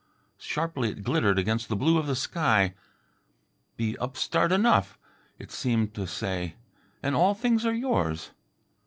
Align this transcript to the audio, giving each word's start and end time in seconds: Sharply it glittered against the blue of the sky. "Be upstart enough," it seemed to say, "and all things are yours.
Sharply 0.39 0.89
it 0.89 1.03
glittered 1.03 1.37
against 1.37 1.69
the 1.69 1.75
blue 1.75 1.99
of 1.99 2.07
the 2.07 2.15
sky. 2.15 2.73
"Be 3.77 3.95
upstart 3.99 4.51
enough," 4.51 4.97
it 5.37 5.51
seemed 5.51 5.93
to 5.93 6.07
say, 6.07 6.55
"and 7.03 7.15
all 7.15 7.35
things 7.35 7.67
are 7.67 7.75
yours. 7.75 8.31